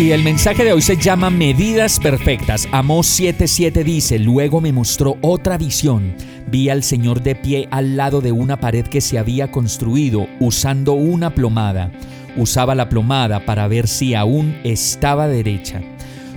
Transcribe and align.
Y 0.00 0.12
el 0.12 0.24
mensaje 0.24 0.64
de 0.64 0.72
hoy 0.72 0.80
se 0.80 0.96
llama 0.96 1.28
Medidas 1.28 2.00
Perfectas. 2.00 2.66
Amós 2.72 3.06
7:7 3.20 3.84
dice, 3.84 4.18
luego 4.18 4.62
me 4.62 4.72
mostró 4.72 5.18
otra 5.20 5.58
visión. 5.58 6.14
Vi 6.46 6.70
al 6.70 6.82
Señor 6.82 7.22
de 7.22 7.34
pie 7.34 7.68
al 7.70 7.98
lado 7.98 8.22
de 8.22 8.32
una 8.32 8.58
pared 8.58 8.86
que 8.86 9.02
se 9.02 9.18
había 9.18 9.50
construido 9.50 10.26
usando 10.40 10.94
una 10.94 11.34
plomada. 11.34 11.92
Usaba 12.38 12.74
la 12.74 12.88
plomada 12.88 13.44
para 13.44 13.68
ver 13.68 13.86
si 13.86 14.14
aún 14.14 14.56
estaba 14.64 15.28
derecha. 15.28 15.82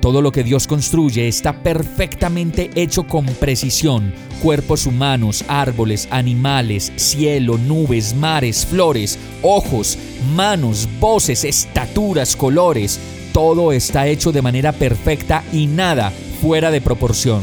Todo 0.00 0.22
lo 0.22 0.30
que 0.30 0.44
Dios 0.44 0.68
construye 0.68 1.26
está 1.26 1.64
perfectamente 1.64 2.70
hecho 2.76 3.08
con 3.08 3.26
precisión. 3.26 4.14
Cuerpos 4.40 4.86
humanos, 4.86 5.44
árboles, 5.48 6.06
animales, 6.12 6.92
cielo, 6.94 7.58
nubes, 7.58 8.14
mares, 8.14 8.64
flores, 8.64 9.18
ojos, 9.42 9.98
manos, 10.36 10.88
voces, 11.00 11.42
estaturas, 11.42 12.36
colores 12.36 13.00
todo 13.32 13.72
está 13.72 14.06
hecho 14.06 14.32
de 14.32 14.42
manera 14.42 14.72
perfecta 14.72 15.44
y 15.52 15.66
nada 15.66 16.12
fuera 16.40 16.70
de 16.70 16.80
proporción. 16.80 17.42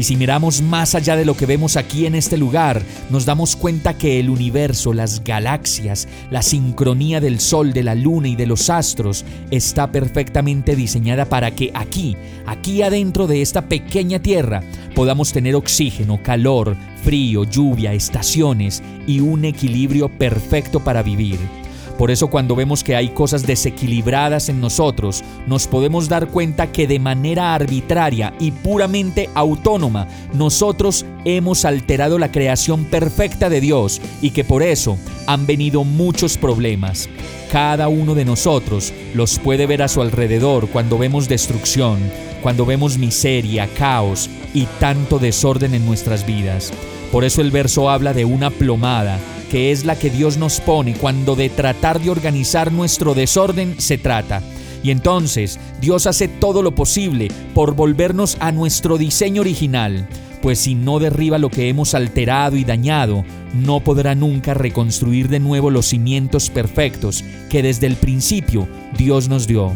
Y 0.00 0.04
si 0.04 0.16
miramos 0.16 0.62
más 0.62 0.94
allá 0.94 1.14
de 1.14 1.26
lo 1.26 1.36
que 1.36 1.44
vemos 1.44 1.76
aquí 1.76 2.06
en 2.06 2.14
este 2.14 2.38
lugar, 2.38 2.82
nos 3.10 3.26
damos 3.26 3.54
cuenta 3.54 3.98
que 3.98 4.18
el 4.18 4.30
universo, 4.30 4.94
las 4.94 5.22
galaxias, 5.22 6.08
la 6.30 6.40
sincronía 6.40 7.20
del 7.20 7.38
Sol, 7.38 7.74
de 7.74 7.82
la 7.82 7.94
Luna 7.94 8.28
y 8.28 8.34
de 8.34 8.46
los 8.46 8.70
astros 8.70 9.26
está 9.50 9.92
perfectamente 9.92 10.74
diseñada 10.74 11.26
para 11.26 11.50
que 11.50 11.70
aquí, 11.74 12.16
aquí 12.46 12.80
adentro 12.80 13.26
de 13.26 13.42
esta 13.42 13.68
pequeña 13.68 14.20
Tierra, 14.20 14.62
podamos 14.94 15.34
tener 15.34 15.54
oxígeno, 15.54 16.22
calor, 16.22 16.78
frío, 17.04 17.44
lluvia, 17.44 17.92
estaciones 17.92 18.82
y 19.06 19.20
un 19.20 19.44
equilibrio 19.44 20.08
perfecto 20.08 20.80
para 20.80 21.02
vivir. 21.02 21.59
Por 22.00 22.10
eso 22.10 22.28
cuando 22.28 22.56
vemos 22.56 22.82
que 22.82 22.96
hay 22.96 23.10
cosas 23.10 23.46
desequilibradas 23.46 24.48
en 24.48 24.58
nosotros, 24.58 25.22
nos 25.46 25.66
podemos 25.66 26.08
dar 26.08 26.28
cuenta 26.28 26.72
que 26.72 26.86
de 26.86 26.98
manera 26.98 27.54
arbitraria 27.54 28.32
y 28.40 28.52
puramente 28.52 29.28
autónoma, 29.34 30.08
nosotros 30.32 31.04
hemos 31.26 31.66
alterado 31.66 32.18
la 32.18 32.32
creación 32.32 32.86
perfecta 32.86 33.50
de 33.50 33.60
Dios 33.60 34.00
y 34.22 34.30
que 34.30 34.44
por 34.44 34.62
eso 34.62 34.96
han 35.26 35.44
venido 35.44 35.84
muchos 35.84 36.38
problemas. 36.38 37.06
Cada 37.52 37.88
uno 37.88 38.14
de 38.14 38.24
nosotros 38.24 38.94
los 39.12 39.38
puede 39.38 39.66
ver 39.66 39.82
a 39.82 39.88
su 39.88 40.00
alrededor 40.00 40.70
cuando 40.70 40.96
vemos 40.96 41.28
destrucción, 41.28 41.98
cuando 42.42 42.64
vemos 42.64 42.96
miseria, 42.96 43.68
caos 43.76 44.30
y 44.54 44.64
tanto 44.80 45.18
desorden 45.18 45.74
en 45.74 45.84
nuestras 45.84 46.24
vidas. 46.24 46.72
Por 47.12 47.24
eso 47.24 47.42
el 47.42 47.50
verso 47.50 47.90
habla 47.90 48.14
de 48.14 48.24
una 48.24 48.48
plomada 48.48 49.18
que 49.50 49.72
es 49.72 49.84
la 49.84 49.98
que 49.98 50.10
Dios 50.10 50.38
nos 50.38 50.60
pone 50.60 50.94
cuando 50.94 51.34
de 51.34 51.50
tratar 51.50 52.00
de 52.00 52.08
organizar 52.08 52.72
nuestro 52.72 53.14
desorden 53.14 53.80
se 53.80 53.98
trata. 53.98 54.42
Y 54.82 54.92
entonces 54.92 55.58
Dios 55.80 56.06
hace 56.06 56.28
todo 56.28 56.62
lo 56.62 56.74
posible 56.74 57.28
por 57.52 57.74
volvernos 57.74 58.36
a 58.40 58.52
nuestro 58.52 58.96
diseño 58.96 59.42
original, 59.42 60.08
pues 60.40 60.60
si 60.60 60.74
no 60.74 61.00
derriba 61.00 61.36
lo 61.38 61.50
que 61.50 61.68
hemos 61.68 61.94
alterado 61.94 62.56
y 62.56 62.64
dañado, 62.64 63.24
no 63.52 63.80
podrá 63.80 64.14
nunca 64.14 64.54
reconstruir 64.54 65.28
de 65.28 65.40
nuevo 65.40 65.70
los 65.70 65.86
cimientos 65.86 66.48
perfectos 66.48 67.24
que 67.50 67.62
desde 67.62 67.88
el 67.88 67.96
principio 67.96 68.68
Dios 68.96 69.28
nos 69.28 69.46
dio. 69.46 69.72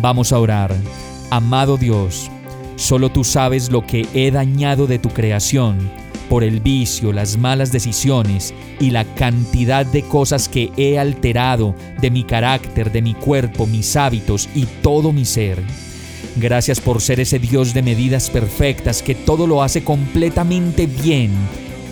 Vamos 0.00 0.32
a 0.32 0.38
orar. 0.38 0.74
Amado 1.30 1.76
Dios, 1.76 2.30
solo 2.76 3.10
tú 3.10 3.22
sabes 3.22 3.70
lo 3.70 3.86
que 3.86 4.08
he 4.14 4.30
dañado 4.30 4.86
de 4.86 4.98
tu 4.98 5.10
creación 5.10 5.78
por 6.28 6.44
el 6.44 6.60
vicio, 6.60 7.12
las 7.12 7.36
malas 7.36 7.72
decisiones 7.72 8.54
y 8.80 8.90
la 8.90 9.04
cantidad 9.14 9.86
de 9.86 10.02
cosas 10.02 10.48
que 10.48 10.70
he 10.76 10.98
alterado 10.98 11.74
de 12.00 12.10
mi 12.10 12.24
carácter, 12.24 12.92
de 12.92 13.02
mi 13.02 13.14
cuerpo, 13.14 13.66
mis 13.66 13.96
hábitos 13.96 14.48
y 14.54 14.66
todo 14.82 15.12
mi 15.12 15.24
ser. 15.24 15.58
Gracias 16.36 16.80
por 16.80 17.00
ser 17.00 17.20
ese 17.20 17.38
Dios 17.38 17.74
de 17.74 17.82
medidas 17.82 18.30
perfectas 18.30 19.02
que 19.02 19.14
todo 19.14 19.46
lo 19.46 19.62
hace 19.62 19.82
completamente 19.82 20.86
bien. 20.86 21.32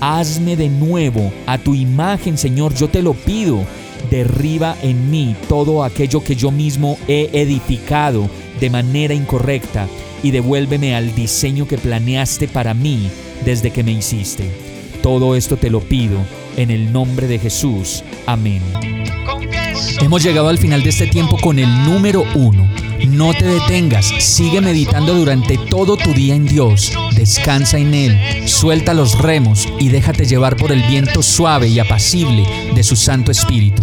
Hazme 0.01 0.57
de 0.57 0.69
nuevo 0.69 1.33
a 1.47 1.59
tu 1.59 1.75
imagen, 1.75 2.39
Señor, 2.39 2.75
yo 2.75 2.89
te 2.89 3.03
lo 3.03 3.15
pido. 3.15 3.65
Derriba 4.11 4.77
en 4.83 5.11
mí 5.11 5.35
todo 5.49 5.83
aquello 5.83 6.23
que 6.23 6.37
yo 6.37 6.51
mismo 6.51 6.99
he 7.09 7.31
edificado 7.33 8.29
de 8.61 8.71
manera 8.71 9.15
incorrecta 9.15 9.89
y 10.27 10.33
devuélveme 10.33 10.97
al 10.97 11.15
diseño 11.15 11.69
que 11.69 11.79
planeaste 11.79 12.49
para 12.49 12.75
mí 12.75 13.09
desde 13.45 13.71
que 13.71 13.85
me 13.85 13.93
hiciste. 13.93 14.51
Todo 15.01 15.37
esto 15.37 15.57
te 15.57 15.71
lo 15.71 15.81
pido 15.81 16.19
en 16.57 16.73
el 16.73 16.93
nombre 16.93 17.29
de 17.29 17.39
Jesús. 17.39 18.03
Amén. 18.27 18.61
Hemos 20.01 20.25
llegado 20.25 20.49
al 20.49 20.59
final 20.59 20.83
de 20.83 20.89
este 20.91 21.07
tiempo 21.07 21.39
con 21.41 21.61
el 21.61 21.69
número 21.85 22.25
uno. 22.35 22.69
No 23.09 23.35
te 23.35 23.45
detengas, 23.45 24.07
sigue 24.19 24.61
meditando 24.61 25.15
durante 25.15 25.59
todo 25.59 25.97
tu 25.97 26.13
día 26.13 26.35
en 26.35 26.47
Dios, 26.47 26.93
descansa 27.15 27.79
en 27.79 27.95
Él, 27.95 28.49
suelta 28.49 28.95
los 28.95 29.19
remos 29.19 29.69
y 29.79 29.91
déjate 29.91 30.25
llevar 30.25 30.57
por 30.57 30.73
el 30.73 30.83
viento 30.83 31.23
suave 31.23 31.69
y 31.69 31.79
apacible 31.79 32.45
de 32.75 32.83
su 32.83 32.97
Santo 32.97 33.31
Espíritu. 33.31 33.83